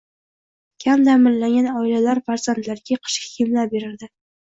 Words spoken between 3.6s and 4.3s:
berildi